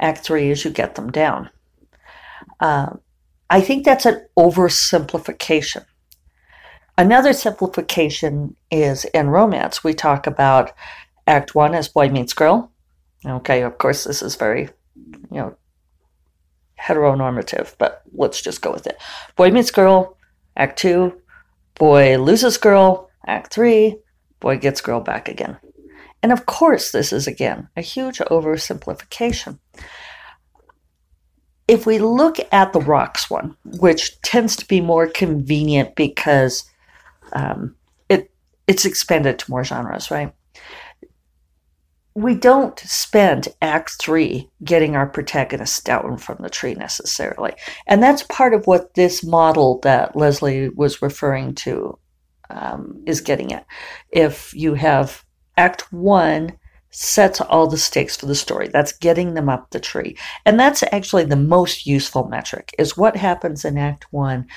Act 0.01 0.19
three 0.23 0.49
is 0.49 0.65
you 0.65 0.71
get 0.71 0.95
them 0.95 1.11
down. 1.11 1.49
Uh, 2.59 2.95
I 3.49 3.61
think 3.61 3.85
that's 3.85 4.05
an 4.05 4.25
oversimplification. 4.37 5.85
Another 6.97 7.33
simplification 7.33 8.55
is 8.69 9.05
in 9.05 9.29
romance, 9.29 9.83
we 9.83 9.93
talk 9.93 10.27
about 10.27 10.71
Act 11.27 11.55
one 11.55 11.75
as 11.75 11.87
boy 11.87 12.09
meets 12.09 12.33
girl. 12.33 12.71
Okay, 13.25 13.61
of 13.61 13.77
course, 13.77 14.03
this 14.03 14.21
is 14.21 14.35
very, 14.35 14.69
you 14.95 15.37
know, 15.37 15.55
heteronormative, 16.79 17.75
but 17.77 18.01
let's 18.13 18.41
just 18.41 18.61
go 18.61 18.71
with 18.71 18.87
it. 18.87 18.97
Boy 19.35 19.51
meets 19.51 19.71
girl, 19.71 20.17
Act 20.57 20.79
two, 20.79 21.21
boy 21.75 22.17
loses 22.17 22.57
girl, 22.57 23.09
Act 23.27 23.53
three, 23.53 23.97
boy 24.39 24.57
gets 24.57 24.81
girl 24.81 24.99
back 24.99 25.29
again. 25.29 25.57
And 26.23 26.31
of 26.31 26.45
course, 26.45 26.91
this 26.91 27.11
is 27.11 27.27
again 27.27 27.69
a 27.75 27.81
huge 27.81 28.19
oversimplification. 28.19 29.59
If 31.67 31.85
we 31.85 31.99
look 31.99 32.37
at 32.51 32.73
the 32.73 32.81
rocks 32.81 33.29
one, 33.29 33.55
which 33.63 34.21
tends 34.21 34.55
to 34.57 34.67
be 34.67 34.81
more 34.81 35.07
convenient 35.07 35.95
because 35.95 36.69
um, 37.33 37.75
it 38.09 38.31
it's 38.67 38.85
expanded 38.85 39.39
to 39.39 39.51
more 39.51 39.63
genres, 39.63 40.11
right? 40.11 40.33
We 42.13 42.35
don't 42.35 42.77
spend 42.79 43.47
Act 43.61 43.91
Three 44.01 44.49
getting 44.63 44.97
our 44.97 45.07
protagonist 45.07 45.85
down 45.85 46.17
from 46.17 46.37
the 46.41 46.49
tree 46.49 46.75
necessarily, 46.75 47.53
and 47.87 48.03
that's 48.03 48.23
part 48.23 48.53
of 48.53 48.67
what 48.67 48.93
this 48.95 49.23
model 49.23 49.79
that 49.83 50.13
Leslye 50.13 50.75
was 50.75 51.01
referring 51.01 51.55
to 51.55 51.97
um, 52.49 53.01
is 53.07 53.21
getting 53.21 53.53
at. 53.53 53.65
If 54.11 54.53
you 54.53 54.73
have 54.73 55.23
Act 55.57 55.91
One 55.91 56.53
sets 56.91 57.39
all 57.39 57.67
the 57.67 57.77
stakes 57.77 58.17
for 58.17 58.25
the 58.25 58.35
story. 58.35 58.67
That's 58.67 58.91
getting 58.91 59.33
them 59.33 59.49
up 59.49 59.69
the 59.69 59.79
tree. 59.79 60.17
And 60.45 60.59
that's 60.59 60.83
actually 60.91 61.23
the 61.23 61.37
most 61.37 61.87
useful 61.87 62.27
metric 62.27 62.75
is 62.77 62.97
what 62.97 63.15
happens 63.15 63.63
in 63.65 63.77
Act 63.77 64.05
One 64.11 64.47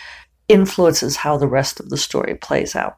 influences 0.49 1.17
how 1.17 1.37
the 1.37 1.49
rest 1.49 1.81
of 1.81 1.91
the 1.91 1.97
story 1.97 2.35
plays 2.35 2.77
out. 2.77 2.97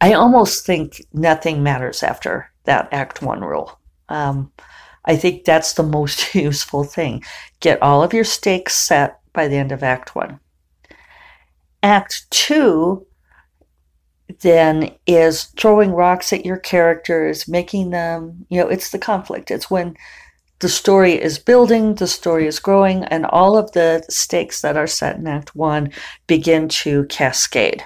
I 0.00 0.12
almost 0.12 0.64
think 0.64 1.04
nothing 1.12 1.62
matters 1.62 2.02
after 2.02 2.50
that 2.64 2.88
Act 2.92 3.22
One 3.22 3.40
rule. 3.40 3.78
Um, 4.08 4.52
I 5.04 5.16
think 5.16 5.44
that's 5.44 5.74
the 5.74 5.82
most 5.82 6.34
useful 6.34 6.84
thing. 6.84 7.24
Get 7.60 7.82
all 7.82 8.02
of 8.02 8.14
your 8.14 8.24
stakes 8.24 8.76
set 8.76 9.20
by 9.32 9.48
the 9.48 9.56
end 9.56 9.72
of 9.72 9.82
Act 9.82 10.14
One. 10.14 10.40
Act 11.82 12.30
Two 12.30 13.06
then 14.40 14.94
is 15.06 15.44
throwing 15.58 15.92
rocks 15.92 16.32
at 16.32 16.44
your 16.44 16.58
characters, 16.58 17.48
making 17.48 17.90
them, 17.90 18.46
you 18.48 18.60
know, 18.60 18.68
it's 18.68 18.90
the 18.90 18.98
conflict. 18.98 19.50
It's 19.50 19.70
when 19.70 19.96
the 20.60 20.68
story 20.68 21.20
is 21.20 21.38
building, 21.38 21.94
the 21.94 22.06
story 22.06 22.46
is 22.46 22.58
growing, 22.58 23.04
and 23.04 23.26
all 23.26 23.56
of 23.56 23.72
the 23.72 24.04
stakes 24.08 24.60
that 24.60 24.76
are 24.76 24.86
set 24.86 25.16
in 25.16 25.26
Act 25.26 25.56
One 25.56 25.90
begin 26.26 26.68
to 26.68 27.06
cascade. 27.06 27.82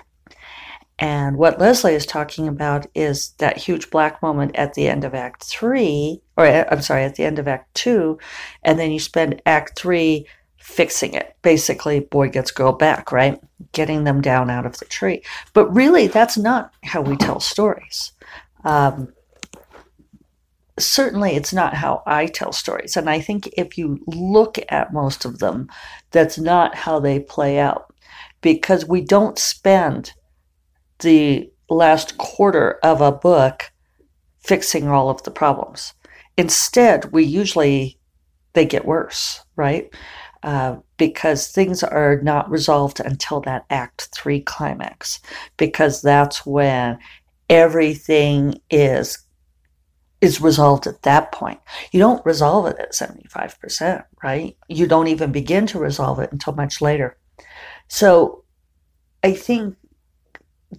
And 0.99 1.37
what 1.37 1.59
Leslye 1.59 1.93
is 1.93 2.07
talking 2.07 2.47
about 2.47 2.87
is 2.95 3.31
that 3.39 3.57
huge 3.57 3.91
black 3.91 4.23
moment 4.23 4.55
at 4.55 4.75
the 4.75 4.89
end 4.89 5.05
of 5.05 5.15
Act 5.15 5.45
Three, 5.45 6.21
or 6.37 6.47
I'm 6.47 6.83
sorry, 6.83 7.05
at 7.05 7.17
the 7.17 7.25
end 7.25 7.39
of 7.39 7.49
Act 7.49 7.75
Two, 7.75 8.19
and 8.63 8.79
then 8.79 8.93
you 8.93 9.01
spend 9.01 9.43
Act 9.47 9.79
Three 9.79 10.27
fixing 10.65 11.13
it. 11.13 11.37
Basically, 11.43 12.01
boy 12.01 12.31
gets 12.31 12.51
girl 12.51 12.73
back, 12.73 13.13
right? 13.13 13.39
Getting 13.73 14.05
them 14.05 14.23
down 14.23 14.49
out 14.49 14.65
of 14.65 14.79
the 14.79 14.87
tree. 14.87 15.23
But 15.53 15.73
really, 15.75 16.07
that's 16.07 16.39
not 16.39 16.73
how 16.83 17.03
we 17.03 17.17
tell 17.17 17.39
stories. 17.39 18.13
Um, 18.65 19.13
certainly, 20.79 21.37
it's 21.37 21.53
not 21.53 21.75
how 21.75 22.03
I 22.07 22.27
tell 22.27 22.51
stories. 22.51 22.97
And 22.97 23.11
I 23.11 23.21
think 23.21 23.47
if 23.59 23.77
you 23.77 24.03
look 24.07 24.59
at 24.71 24.95
most 24.95 25.27
of 25.27 25.39
them, 25.39 25.69
that's 26.13 26.39
not 26.39 26.75
how 26.75 26.99
they 26.99 27.21
play 27.21 27.59
out 27.59 27.93
because 28.41 28.89
we 28.89 29.03
don't 29.03 29.39
spend 29.39 30.15
the 31.01 31.53
last 31.69 32.17
quarter 32.17 32.79
of 32.83 33.03
a 33.03 33.13
book 33.13 33.71
fixing 34.41 34.89
all 34.89 35.11
of 35.11 35.23
the 35.25 35.31
problems. 35.31 35.93
Instead, 36.39 37.13
we 37.13 37.23
usually 37.23 37.99
they 38.55 38.65
get 38.65 38.87
worse, 38.87 39.45
right? 39.57 39.93
Uh, 40.45 40.77
because 40.99 41.49
things 41.49 41.83
are 41.83 42.21
not 42.21 42.51
resolved 42.51 43.01
until 43.01 43.41
that 43.41 43.65
Act 43.71 44.11
Three 44.15 44.43
climax, 44.43 45.19
because 45.57 46.03
that's 46.03 46.45
when 46.45 46.99
everything 47.49 48.61
is 48.71 49.25
is 50.21 50.43
resolved 50.43 50.87
at 50.87 51.01
that 51.01 51.33
point. 51.33 51.61
You 51.93 52.01
don't 52.01 52.25
resolve 52.27 52.67
it 52.67 52.77
at 52.79 52.93
75%, 52.93 54.05
right? 54.23 54.55
You 54.69 54.87
don't 54.87 55.09
even 55.09 55.33
begin 55.33 55.67
to 55.69 55.79
resolve 55.79 56.19
it 56.19 56.31
until 56.31 56.53
much 56.53 56.83
later. 56.83 57.17
So 57.89 58.45
I 59.23 59.33
think 59.33 59.77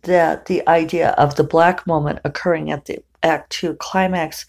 that 0.03 0.45
the 0.45 0.67
idea 0.69 1.09
of 1.11 1.37
the 1.37 1.43
black 1.43 1.87
moment 1.87 2.19
occurring 2.23 2.69
at 2.69 2.85
the 2.85 2.99
Act 3.23 3.51
Two 3.51 3.73
climax 3.73 4.45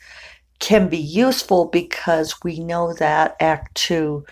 can 0.58 0.90
be 0.90 0.98
useful 0.98 1.64
because 1.64 2.34
we 2.44 2.60
know 2.60 2.92
that 2.92 3.34
Act 3.40 3.74
Two 3.74 4.26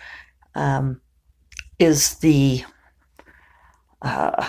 um, 0.55 1.01
is 1.79 2.15
the 2.15 2.63
uh, 4.01 4.47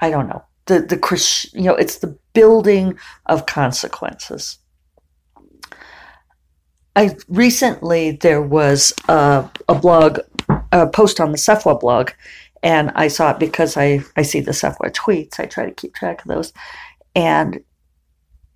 I 0.00 0.10
don't 0.10 0.28
know 0.28 0.44
the 0.66 0.80
the 0.80 0.98
Chris 0.98 1.52
you 1.52 1.62
know 1.62 1.74
it's 1.74 1.98
the 1.98 2.18
building 2.32 2.98
of 3.26 3.46
consequences. 3.46 4.58
I 6.94 7.16
recently 7.28 8.12
there 8.12 8.42
was 8.42 8.92
a, 9.08 9.48
a 9.68 9.74
blog, 9.74 10.18
a 10.72 10.88
post 10.88 11.20
on 11.20 11.30
the 11.30 11.38
SFWA 11.38 11.78
blog, 11.78 12.10
and 12.62 12.90
I 12.96 13.08
saw 13.08 13.30
it 13.30 13.38
because 13.38 13.76
I 13.76 14.00
I 14.16 14.22
see 14.22 14.40
the 14.40 14.52
SFWA 14.52 14.92
tweets. 14.92 15.38
I 15.38 15.46
try 15.46 15.66
to 15.66 15.72
keep 15.74 15.94
track 15.94 16.22
of 16.22 16.28
those, 16.28 16.52
and 17.14 17.60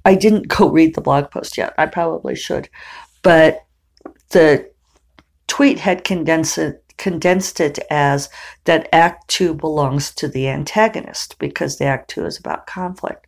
I 0.05 0.15
didn't 0.15 0.49
go 0.49 0.69
read 0.79 0.95
the 0.95 1.01
blog 1.01 1.31
post 1.31 1.57
yet. 1.57 1.75
I 1.79 1.87
probably 1.87 2.35
should, 2.37 2.69
but 3.23 3.65
the 4.31 4.72
tweet 5.53 5.79
had 5.79 6.03
condensed 6.03 6.57
it, 6.57 6.83
condensed 6.97 7.61
it 7.61 7.79
as 7.91 8.31
that 8.65 8.89
Act 8.91 9.29
Two 9.29 9.53
belongs 9.53 10.11
to 10.15 10.27
the 10.27 10.49
antagonist 10.49 11.39
because 11.39 11.77
the 11.77 11.85
Act 11.85 12.09
Two 12.09 12.25
is 12.25 12.39
about 12.39 12.67
conflict. 12.67 13.27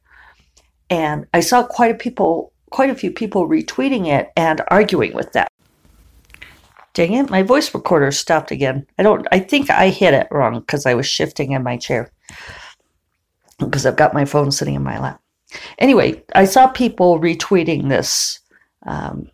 And 0.89 1.27
I 1.35 1.41
saw 1.41 1.67
quite 1.67 1.91
a 1.91 1.95
people, 1.95 2.51
quite 2.71 2.89
a 2.89 2.95
few 2.95 3.11
people 3.11 3.47
retweeting 3.47 4.07
it 4.07 4.33
and 4.39 4.63
arguing 4.69 5.13
with 5.13 5.33
that. 5.33 5.49
Dang 6.95 7.13
it, 7.13 7.29
my 7.29 7.43
voice 7.43 7.75
recorder 7.75 8.11
stopped 8.11 8.51
again. 8.51 8.87
I 8.99 9.03
don't 9.03 9.29
I 9.31 9.39
think 9.39 9.69
I 9.69 9.91
hit 9.91 10.15
it 10.15 10.29
wrong 10.31 10.61
because 10.61 10.87
I 10.87 10.95
was 10.95 11.07
shifting 11.07 11.53
in 11.53 11.63
my 11.63 11.77
chair. 11.77 12.11
Because 13.59 13.85
I've 13.85 13.97
got 13.97 14.15
my 14.15 14.25
phone 14.25 14.51
sitting 14.51 14.77
in 14.77 14.83
my 14.83 14.99
lap. 14.99 15.21
Anyway, 15.79 16.23
I 16.35 16.47
saw 16.47 16.69
people 16.69 17.21
retweeting 17.21 17.91
this 17.91 18.41
um, 18.87 19.31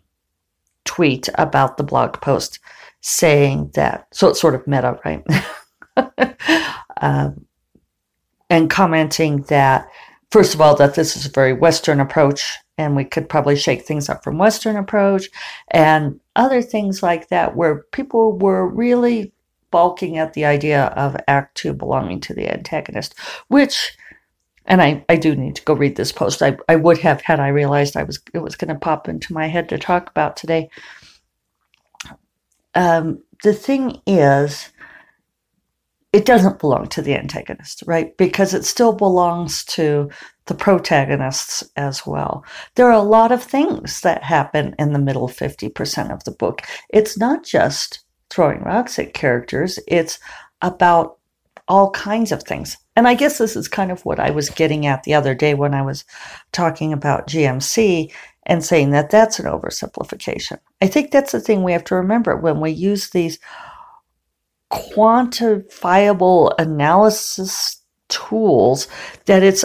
tweet 0.91 1.29
about 1.35 1.77
the 1.77 1.83
blog 1.83 2.19
post 2.19 2.59
saying 2.99 3.71
that. 3.75 4.07
So 4.11 4.27
it's 4.27 4.41
sort 4.41 4.55
of 4.55 4.67
meta, 4.67 4.99
right? 5.05 5.23
um, 7.01 7.45
and 8.49 8.69
commenting 8.69 9.43
that, 9.43 9.87
first 10.31 10.53
of 10.53 10.59
all, 10.59 10.75
that 10.75 10.95
this 10.95 11.15
is 11.15 11.25
a 11.25 11.31
very 11.31 11.53
Western 11.53 12.01
approach 12.01 12.57
and 12.77 12.93
we 12.93 13.05
could 13.05 13.29
probably 13.29 13.55
shake 13.55 13.83
things 13.83 14.09
up 14.09 14.21
from 14.21 14.37
Western 14.37 14.75
approach 14.75 15.29
and 15.69 16.19
other 16.35 16.61
things 16.61 17.01
like 17.01 17.29
that, 17.29 17.55
where 17.55 17.83
people 17.93 18.37
were 18.37 18.67
really 18.67 19.31
balking 19.71 20.17
at 20.17 20.33
the 20.33 20.43
idea 20.43 20.87
of 20.97 21.15
Act 21.29 21.55
Two 21.55 21.73
belonging 21.73 22.19
to 22.21 22.33
the 22.33 22.51
antagonist, 22.51 23.15
which 23.47 23.95
and 24.65 24.81
I, 24.81 25.03
I 25.09 25.15
do 25.15 25.35
need 25.35 25.55
to 25.55 25.63
go 25.63 25.73
read 25.73 25.95
this 25.95 26.11
post. 26.11 26.41
I, 26.41 26.57
I 26.69 26.75
would 26.75 26.99
have 26.99 27.21
had 27.21 27.39
I 27.39 27.47
realized 27.49 27.97
I 27.97 28.03
was 28.03 28.19
it 28.33 28.39
was 28.39 28.55
going 28.55 28.73
to 28.73 28.79
pop 28.79 29.09
into 29.09 29.33
my 29.33 29.47
head 29.47 29.69
to 29.69 29.77
talk 29.77 30.09
about 30.09 30.37
today. 30.37 30.69
Um, 32.75 33.23
the 33.43 33.53
thing 33.53 34.01
is, 34.05 34.71
it 36.13 36.25
doesn't 36.25 36.59
belong 36.59 36.87
to 36.87 37.01
the 37.01 37.15
antagonist, 37.15 37.83
right? 37.87 38.15
Because 38.17 38.53
it 38.53 38.65
still 38.65 38.93
belongs 38.93 39.63
to 39.65 40.09
the 40.45 40.53
protagonists 40.53 41.63
as 41.77 42.05
well. 42.05 42.43
There 42.75 42.87
are 42.87 42.91
a 42.91 43.01
lot 43.01 43.31
of 43.31 43.41
things 43.41 44.01
that 44.01 44.23
happen 44.23 44.75
in 44.77 44.91
the 44.91 44.99
middle 44.99 45.29
50% 45.29 46.11
of 46.11 46.23
the 46.25 46.31
book. 46.31 46.63
It's 46.89 47.17
not 47.17 47.45
just 47.45 48.03
throwing 48.29 48.61
rocks 48.61 48.99
at 48.99 49.13
characters, 49.13 49.79
it's 49.87 50.19
about 50.61 51.17
all 51.67 51.91
kinds 51.91 52.31
of 52.31 52.43
things. 52.43 52.77
And 52.95 53.07
I 53.07 53.13
guess 53.13 53.37
this 53.37 53.55
is 53.55 53.67
kind 53.67 53.91
of 53.91 54.03
what 54.05 54.19
I 54.19 54.31
was 54.31 54.49
getting 54.49 54.85
at 54.85 55.03
the 55.03 55.13
other 55.13 55.33
day 55.33 55.53
when 55.53 55.73
I 55.73 55.81
was 55.81 56.03
talking 56.51 56.91
about 56.91 57.27
GMC 57.27 58.11
and 58.45 58.63
saying 58.63 58.91
that 58.91 59.09
that's 59.09 59.39
an 59.39 59.45
oversimplification. 59.45 60.59
I 60.81 60.87
think 60.87 61.11
that's 61.11 61.31
the 61.31 61.39
thing 61.39 61.63
we 61.63 61.71
have 61.71 61.83
to 61.85 61.95
remember 61.95 62.35
when 62.35 62.59
we 62.59 62.71
use 62.71 63.09
these 63.09 63.39
quantifiable 64.71 66.53
analysis 66.57 67.81
tools 68.09 68.87
that 69.25 69.43
it's 69.43 69.63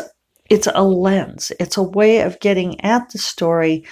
it's 0.49 0.69
a 0.75 0.85
lens. 0.85 1.51
It's 1.59 1.77
a 1.77 1.83
way 1.83 2.21
of 2.21 2.39
getting 2.39 2.81
at 2.83 3.11
the 3.11 3.19
story, 3.19 3.85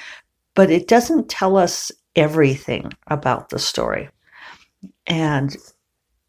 but 0.55 0.71
it 0.71 0.87
doesn't 0.87 1.29
tell 1.29 1.57
us 1.57 1.91
everything 2.15 2.93
about 3.09 3.49
the 3.49 3.59
story. 3.59 4.09
And 5.09 5.57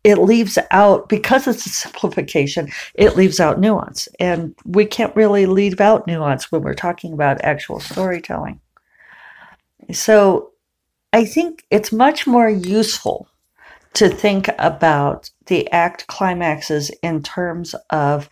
it 0.05 0.19
leaves 0.19 0.59
out 0.69 1.09
because 1.09 1.47
it's 1.47 1.65
a 1.65 1.69
simplification 1.69 2.69
it 2.93 3.15
leaves 3.17 3.39
out 3.39 3.59
nuance. 3.59 4.07
And 4.19 4.55
we 4.63 4.85
can't 4.85 5.15
really 5.15 5.47
leave 5.47 5.81
out 5.81 6.05
nuance 6.05 6.51
when 6.51 6.61
we're 6.61 6.75
talking 6.75 7.11
about 7.11 7.43
actual 7.43 7.79
storytelling. 7.79 8.61
So 9.91 10.51
i 11.11 11.25
think 11.25 11.63
it's 11.71 11.91
much 11.91 12.27
more 12.27 12.49
useful 12.49 13.27
to 13.93 14.09
think 14.09 14.49
about 14.59 15.29
the 15.47 15.69
act 15.71 16.05
climaxes 16.07 16.91
in 17.01 17.23
terms 17.23 17.73
of 17.89 18.29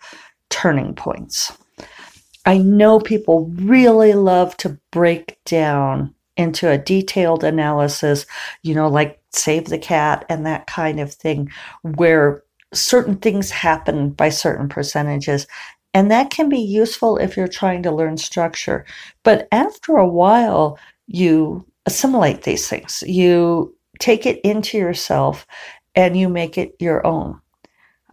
turning 0.50 0.94
points. 0.94 1.56
I 2.46 2.58
know 2.58 3.00
people 3.00 3.50
really 3.54 4.12
love 4.12 4.56
to 4.58 4.78
break 4.90 5.38
down 5.44 6.14
into 6.36 6.68
a 6.70 6.78
detailed 6.78 7.42
analysis 7.44 8.26
you 8.62 8.74
know 8.74 8.88
like 8.88 9.23
save 9.34 9.66
the 9.66 9.78
cat 9.78 10.24
and 10.28 10.46
that 10.46 10.66
kind 10.66 11.00
of 11.00 11.12
thing, 11.12 11.50
where 11.82 12.42
certain 12.72 13.16
things 13.16 13.50
happen 13.50 14.10
by 14.10 14.28
certain 14.28 14.68
percentages. 14.68 15.46
And 15.92 16.10
that 16.10 16.30
can 16.30 16.48
be 16.48 16.58
useful 16.58 17.18
if 17.18 17.36
you're 17.36 17.46
trying 17.46 17.82
to 17.84 17.92
learn 17.92 18.16
structure. 18.16 18.84
But 19.22 19.46
after 19.52 19.96
a 19.96 20.08
while, 20.08 20.78
you 21.06 21.64
assimilate 21.86 22.42
these 22.42 22.68
things. 22.68 23.02
You 23.06 23.76
take 24.00 24.26
it 24.26 24.40
into 24.42 24.76
yourself 24.76 25.46
and 25.94 26.16
you 26.16 26.28
make 26.28 26.58
it 26.58 26.74
your 26.80 27.06
own. 27.06 27.40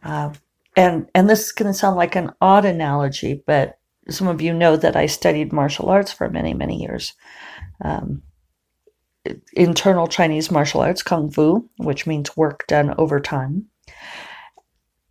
Uh, 0.04 0.34
and 0.76 1.10
and 1.14 1.30
this 1.30 1.48
is 1.48 1.52
going 1.52 1.72
to 1.72 1.78
sound 1.78 1.98
like 1.98 2.16
an 2.16 2.32
odd 2.40 2.66
analogy, 2.66 3.44
but 3.46 3.78
some 4.10 4.28
of 4.28 4.42
you 4.42 4.54
know 4.54 4.78
that 4.78 4.96
I 4.96 5.06
studied 5.06 5.54
martial 5.54 5.90
arts 5.90 6.12
for 6.12 6.30
many 6.30 6.54
many 6.54 6.82
years. 6.82 7.14
Um, 7.84 8.22
internal 9.54 10.08
Chinese 10.08 10.52
martial 10.52 10.82
arts, 10.82 11.04
Kung 11.04 11.30
Fu, 11.30 11.68
which 11.78 12.08
means 12.08 12.36
work 12.36 12.66
done 12.68 12.94
over 12.98 13.20
time. 13.20 13.66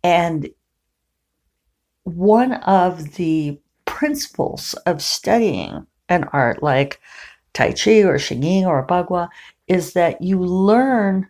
And 0.03 0.49
one 2.03 2.53
of 2.53 3.15
the 3.15 3.59
principles 3.85 4.73
of 4.85 5.01
studying 5.01 5.85
an 6.09 6.25
art 6.33 6.63
like 6.63 6.99
Tai 7.53 7.73
Chi 7.73 8.01
or 8.01 8.17
Xingyi 8.17 8.63
or 8.63 8.85
Bagua 8.85 9.29
is 9.67 9.93
that 9.93 10.21
you 10.21 10.39
learn 10.39 11.27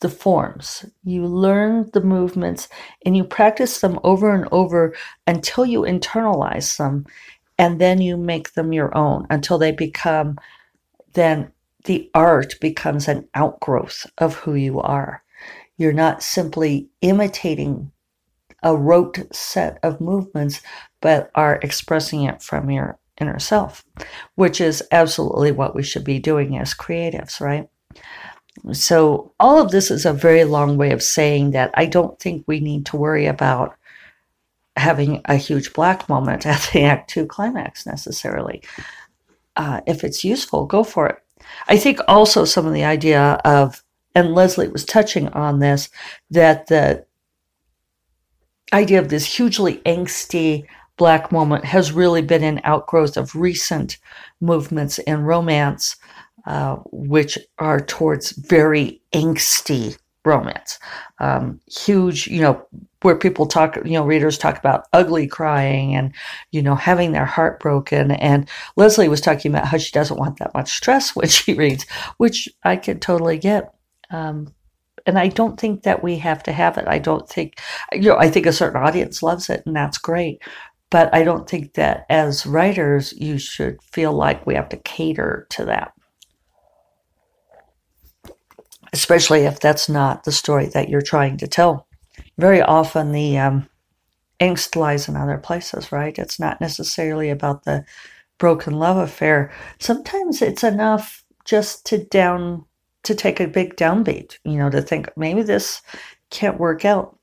the 0.00 0.08
forms, 0.08 0.86
you 1.04 1.26
learn 1.26 1.90
the 1.92 2.00
movements, 2.00 2.68
and 3.04 3.16
you 3.16 3.24
practice 3.24 3.80
them 3.80 3.98
over 4.02 4.32
and 4.34 4.48
over 4.50 4.94
until 5.26 5.66
you 5.66 5.82
internalize 5.82 6.78
them, 6.78 7.04
and 7.58 7.78
then 7.78 8.00
you 8.00 8.16
make 8.16 8.54
them 8.54 8.72
your 8.72 8.96
own 8.96 9.26
until 9.28 9.58
they 9.58 9.72
become 9.72 10.38
then 11.12 11.50
the 11.84 12.10
art 12.14 12.54
becomes 12.60 13.08
an 13.08 13.28
outgrowth 13.34 14.06
of 14.18 14.34
who 14.34 14.54
you 14.54 14.80
are. 14.80 15.22
You're 15.76 15.92
not 15.92 16.22
simply 16.22 16.88
imitating 17.00 17.90
a 18.62 18.76
rote 18.76 19.18
set 19.34 19.78
of 19.82 20.00
movements, 20.00 20.60
but 21.00 21.30
are 21.34 21.58
expressing 21.62 22.24
it 22.24 22.42
from 22.42 22.70
your 22.70 22.98
inner 23.20 23.38
self, 23.38 23.84
which 24.34 24.60
is 24.60 24.82
absolutely 24.92 25.52
what 25.52 25.74
we 25.74 25.82
should 25.82 26.04
be 26.04 26.18
doing 26.18 26.58
as 26.58 26.74
creatives, 26.74 27.40
right? 27.40 27.68
So, 28.72 29.32
all 29.38 29.60
of 29.60 29.70
this 29.70 29.90
is 29.90 30.04
a 30.04 30.12
very 30.12 30.44
long 30.44 30.76
way 30.76 30.90
of 30.90 31.02
saying 31.02 31.52
that 31.52 31.70
I 31.74 31.86
don't 31.86 32.18
think 32.18 32.44
we 32.46 32.60
need 32.60 32.86
to 32.86 32.96
worry 32.96 33.26
about 33.26 33.76
having 34.76 35.20
a 35.26 35.36
huge 35.36 35.72
black 35.72 36.08
moment 36.08 36.46
at 36.46 36.68
the 36.72 36.82
Act 36.82 37.10
Two 37.10 37.26
climax 37.26 37.86
necessarily. 37.86 38.62
Uh, 39.56 39.80
if 39.86 40.04
it's 40.04 40.24
useful, 40.24 40.66
go 40.66 40.84
for 40.84 41.06
it. 41.06 41.18
I 41.68 41.76
think 41.76 42.00
also 42.08 42.44
some 42.44 42.66
of 42.66 42.74
the 42.74 42.84
idea 42.84 43.40
of, 43.44 43.82
and 44.14 44.28
Leslye 44.28 44.72
was 44.72 44.84
touching 44.84 45.28
on 45.28 45.58
this, 45.58 45.88
that 46.30 46.66
the 46.66 47.04
idea 48.72 48.98
of 48.98 49.08
this 49.08 49.24
hugely 49.24 49.76
angsty 49.86 50.66
black 50.96 51.32
moment 51.32 51.64
has 51.64 51.92
really 51.92 52.22
been 52.22 52.44
an 52.44 52.60
outgrowth 52.64 53.16
of 53.16 53.34
recent 53.34 53.96
movements 54.40 54.98
in 54.98 55.22
romance, 55.22 55.96
uh, 56.46 56.76
which 56.90 57.38
are 57.58 57.80
towards 57.80 58.32
very 58.32 59.00
angsty 59.14 59.96
romance. 60.24 60.78
Um, 61.18 61.60
huge, 61.66 62.26
you 62.26 62.40
know, 62.42 62.66
where 63.02 63.16
people 63.16 63.46
talk, 63.46 63.76
you 63.76 63.92
know, 63.92 64.04
readers 64.04 64.36
talk 64.36 64.58
about 64.58 64.86
ugly 64.92 65.26
crying 65.26 65.94
and, 65.94 66.14
you 66.50 66.62
know, 66.62 66.74
having 66.74 67.12
their 67.12 67.24
heart 67.24 67.60
broken. 67.60 68.10
And 68.10 68.48
Leslye 68.76 69.08
was 69.08 69.20
talking 69.20 69.50
about 69.50 69.66
how 69.66 69.78
she 69.78 69.92
doesn't 69.92 70.18
want 70.18 70.38
that 70.38 70.54
much 70.54 70.70
stress 70.70 71.16
when 71.16 71.28
she 71.28 71.54
reads, 71.54 71.86
which 72.18 72.48
I 72.64 72.76
can 72.76 73.00
totally 73.00 73.38
get. 73.38 73.74
Um, 74.10 74.54
and 75.06 75.18
I 75.18 75.28
don't 75.28 75.58
think 75.58 75.84
that 75.84 76.02
we 76.02 76.18
have 76.18 76.42
to 76.42 76.52
have 76.52 76.76
it. 76.76 76.86
I 76.86 76.98
don't 76.98 77.28
think, 77.28 77.58
you 77.92 78.02
know, 78.02 78.18
I 78.18 78.28
think 78.28 78.44
a 78.44 78.52
certain 78.52 78.82
audience 78.82 79.22
loves 79.22 79.48
it 79.48 79.62
and 79.64 79.74
that's 79.74 79.96
great. 79.98 80.42
But 80.90 81.14
I 81.14 81.22
don't 81.22 81.48
think 81.48 81.74
that 81.74 82.04
as 82.10 82.44
writers, 82.44 83.14
you 83.16 83.38
should 83.38 83.80
feel 83.82 84.12
like 84.12 84.46
we 84.46 84.56
have 84.56 84.68
to 84.70 84.76
cater 84.76 85.46
to 85.50 85.64
that 85.66 85.92
especially 89.00 89.46
if 89.46 89.58
that's 89.60 89.88
not 89.88 90.24
the 90.24 90.32
story 90.32 90.66
that 90.66 90.90
you're 90.90 91.00
trying 91.00 91.38
to 91.38 91.48
tell. 91.48 91.86
Very 92.36 92.60
often, 92.60 93.12
the 93.12 93.38
um, 93.38 93.66
angst 94.40 94.76
lies 94.76 95.08
in 95.08 95.16
other 95.16 95.38
places, 95.38 95.90
right? 95.90 96.18
It's 96.18 96.38
not 96.38 96.60
necessarily 96.60 97.30
about 97.30 97.64
the 97.64 97.82
broken 98.36 98.74
love 98.74 98.98
affair. 98.98 99.50
Sometimes 99.78 100.42
it's 100.42 100.62
enough 100.62 101.24
just 101.46 101.86
to 101.86 102.04
down 102.04 102.66
to 103.04 103.14
take 103.14 103.40
a 103.40 103.46
big 103.46 103.74
downbeat, 103.76 104.36
you 104.44 104.58
know, 104.58 104.68
to 104.68 104.82
think 104.82 105.08
maybe 105.16 105.42
this 105.42 105.80
can't 106.28 106.60
work 106.60 106.84
out. 106.84 107.18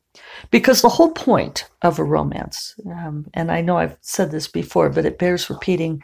Because 0.50 0.82
the 0.82 0.90
whole 0.90 1.12
point 1.12 1.70
of 1.84 2.00
a 2.00 2.04
romance, 2.04 2.74
um, 2.88 3.28
and 3.36 3.52
I 3.52 3.62
know 3.62 3.78
I've 3.78 4.00
said 4.02 4.32
this 4.32 4.48
before, 4.48 4.90
but 4.90 5.06
it 5.06 5.20
bears 5.20 5.48
repeating, 5.48 6.02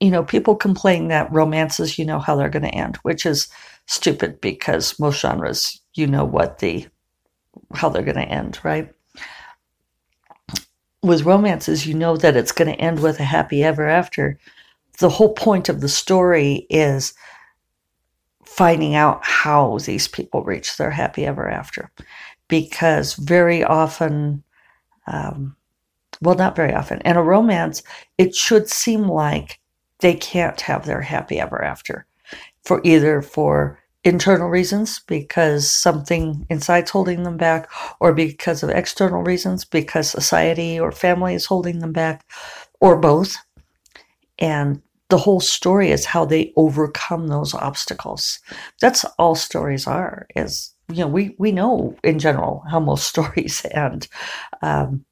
you 0.00 0.10
know, 0.10 0.24
people 0.24 0.56
complain 0.56 1.08
that 1.08 1.30
romances, 1.30 1.98
you 1.98 2.06
know 2.06 2.20
how 2.20 2.36
they're 2.36 2.48
going 2.48 2.62
to 2.62 2.74
end, 2.74 2.96
which 3.02 3.26
is 3.26 3.48
stupid 3.88 4.40
because 4.40 4.98
most 5.00 5.20
genres, 5.20 5.80
you 5.94 6.06
know 6.06 6.24
what 6.24 6.58
the 6.58 6.86
how 7.74 7.88
they're 7.88 8.02
going 8.02 8.16
to 8.16 8.22
end, 8.22 8.60
right? 8.62 8.90
With 11.02 11.24
romances, 11.24 11.86
you 11.86 11.94
know 11.94 12.16
that 12.16 12.36
it's 12.36 12.52
going 12.52 12.72
to 12.72 12.80
end 12.80 13.00
with 13.00 13.18
a 13.18 13.24
happy 13.24 13.64
ever 13.64 13.88
after. 13.88 14.38
The 14.98 15.08
whole 15.08 15.32
point 15.32 15.68
of 15.68 15.80
the 15.80 15.88
story 15.88 16.66
is 16.70 17.14
finding 18.44 18.94
out 18.94 19.20
how 19.24 19.78
these 19.78 20.06
people 20.06 20.44
reach 20.44 20.76
their 20.76 20.90
happy 20.90 21.24
ever 21.24 21.48
after. 21.48 21.90
Because 22.48 23.14
very 23.14 23.64
often, 23.64 24.42
um, 25.06 25.56
well, 26.20 26.34
not 26.34 26.56
very 26.56 26.74
often, 26.74 27.00
in 27.02 27.16
a 27.16 27.22
romance, 27.22 27.82
it 28.18 28.34
should 28.34 28.68
seem 28.68 29.02
like 29.02 29.60
they 30.00 30.14
can't 30.14 30.60
have 30.62 30.84
their 30.84 31.00
happy 31.00 31.40
ever 31.40 31.62
after 31.62 32.07
for 32.64 32.80
either 32.84 33.22
for 33.22 33.78
internal 34.04 34.48
reasons 34.48 35.00
because 35.06 35.68
something 35.68 36.46
inside's 36.48 36.90
holding 36.90 37.24
them 37.24 37.36
back 37.36 37.68
or 38.00 38.12
because 38.12 38.62
of 38.62 38.70
external 38.70 39.22
reasons 39.22 39.64
because 39.64 40.08
society 40.08 40.78
or 40.78 40.92
family 40.92 41.34
is 41.34 41.46
holding 41.46 41.80
them 41.80 41.92
back 41.92 42.24
or 42.80 42.96
both. 42.96 43.36
And 44.38 44.80
the 45.08 45.18
whole 45.18 45.40
story 45.40 45.90
is 45.90 46.04
how 46.04 46.24
they 46.24 46.52
overcome 46.56 47.28
those 47.28 47.54
obstacles. 47.54 48.38
That's 48.80 49.04
all 49.18 49.34
stories 49.34 49.86
are 49.86 50.26
is 50.36 50.72
you 50.90 51.00
know 51.00 51.08
we 51.08 51.34
we 51.38 51.52
know 51.52 51.96
in 52.04 52.18
general 52.18 52.64
how 52.70 52.80
most 52.80 53.06
stories 53.12 53.64
end. 53.72 54.08
Um, 54.62 55.04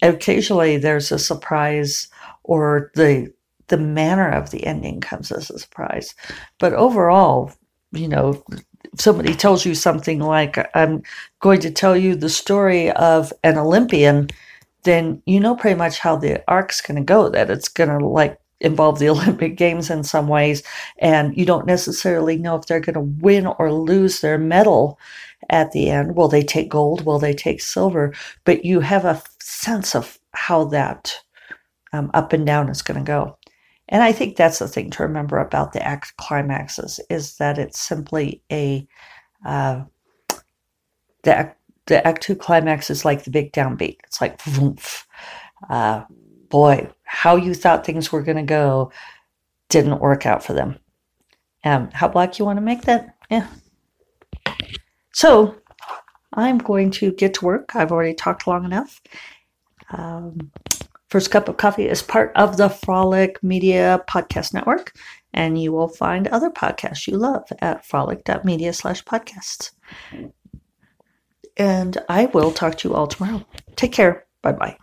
occasionally 0.00 0.78
there's 0.78 1.12
a 1.12 1.18
surprise 1.18 2.08
or 2.44 2.90
the 2.94 3.32
the 3.72 3.78
manner 3.78 4.30
of 4.30 4.50
the 4.50 4.66
ending 4.66 5.00
comes 5.00 5.32
as 5.32 5.48
a 5.48 5.58
surprise. 5.58 6.14
But 6.58 6.74
overall, 6.74 7.50
you 7.90 8.06
know, 8.06 8.44
if 8.92 9.00
somebody 9.00 9.34
tells 9.34 9.64
you 9.64 9.74
something 9.74 10.20
like, 10.20 10.58
I'm 10.76 11.02
going 11.40 11.60
to 11.60 11.70
tell 11.70 11.96
you 11.96 12.14
the 12.14 12.28
story 12.28 12.90
of 12.90 13.32
an 13.42 13.56
Olympian, 13.56 14.28
then 14.82 15.22
you 15.24 15.40
know 15.40 15.56
pretty 15.56 15.78
much 15.78 15.98
how 15.98 16.16
the 16.16 16.44
arc's 16.48 16.82
going 16.82 16.96
to 16.96 17.02
go, 17.02 17.30
that 17.30 17.48
it's 17.48 17.68
going 17.68 17.88
to 17.88 18.06
like 18.06 18.38
involve 18.60 18.98
the 18.98 19.08
Olympic 19.14 19.56
Games 19.56 19.88
in 19.88 20.04
some 20.04 20.28
ways. 20.28 20.62
And 20.98 21.34
you 21.34 21.46
don't 21.46 21.66
necessarily 21.66 22.36
know 22.36 22.56
if 22.56 22.66
they're 22.66 22.78
going 22.78 22.92
to 22.92 23.22
win 23.22 23.46
or 23.46 23.72
lose 23.72 24.20
their 24.20 24.36
medal 24.36 24.98
at 25.48 25.72
the 25.72 25.88
end. 25.88 26.14
Will 26.14 26.28
they 26.28 26.42
take 26.42 26.68
gold? 26.68 27.06
Will 27.06 27.18
they 27.18 27.32
take 27.32 27.62
silver? 27.62 28.12
But 28.44 28.66
you 28.66 28.80
have 28.80 29.06
a 29.06 29.22
sense 29.40 29.94
of 29.94 30.18
how 30.34 30.64
that 30.64 31.14
um, 31.94 32.10
up 32.12 32.34
and 32.34 32.44
down 32.44 32.68
is 32.68 32.82
going 32.82 33.02
to 33.02 33.06
go. 33.06 33.38
And 33.92 34.02
I 34.02 34.10
think 34.10 34.36
that's 34.36 34.58
the 34.58 34.66
thing 34.66 34.90
to 34.90 35.02
remember 35.02 35.38
about 35.38 35.74
the 35.74 35.86
act 35.86 36.16
climaxes 36.16 36.98
is 37.10 37.36
that 37.36 37.58
it's 37.58 37.78
simply 37.78 38.42
a 38.50 38.88
uh, 39.44 39.82
the 41.24 41.36
act, 41.36 41.60
the 41.86 42.06
act 42.06 42.22
two 42.22 42.34
climax 42.34 42.88
is 42.88 43.04
like 43.04 43.24
the 43.24 43.30
big 43.30 43.52
downbeat. 43.52 43.98
It's 44.04 44.18
like, 44.20 44.40
uh, 45.68 46.04
boy, 46.48 46.88
how 47.04 47.36
you 47.36 47.52
thought 47.52 47.84
things 47.84 48.10
were 48.10 48.22
going 48.22 48.38
to 48.38 48.42
go 48.42 48.90
didn't 49.68 50.00
work 50.00 50.24
out 50.24 50.42
for 50.42 50.54
them. 50.54 50.78
Um, 51.64 51.90
how 51.92 52.08
black 52.08 52.38
you 52.38 52.46
want 52.46 52.56
to 52.56 52.62
make 52.62 52.82
that? 52.82 53.14
Yeah. 53.30 53.46
So 55.12 55.54
I'm 56.32 56.56
going 56.56 56.90
to 56.92 57.12
get 57.12 57.34
to 57.34 57.44
work. 57.44 57.76
I've 57.76 57.92
already 57.92 58.14
talked 58.14 58.46
long 58.46 58.64
enough. 58.64 59.02
Um, 59.90 60.50
First 61.12 61.30
Cup 61.30 61.46
of 61.46 61.58
Coffee 61.58 61.90
is 61.90 62.02
part 62.02 62.32
of 62.36 62.56
the 62.56 62.70
Frolic 62.70 63.42
Media 63.42 64.02
Podcast 64.08 64.54
Network, 64.54 64.94
and 65.34 65.60
you 65.60 65.70
will 65.70 65.88
find 65.88 66.26
other 66.28 66.48
podcasts 66.48 67.06
you 67.06 67.18
love 67.18 67.46
at 67.58 67.84
frolic.media 67.84 68.72
slash 68.72 69.04
podcasts. 69.04 69.72
And 71.58 71.98
I 72.08 72.24
will 72.32 72.50
talk 72.50 72.78
to 72.78 72.88
you 72.88 72.94
all 72.94 73.08
tomorrow. 73.08 73.44
Take 73.76 73.92
care. 73.92 74.24
Bye 74.40 74.52
bye. 74.52 74.78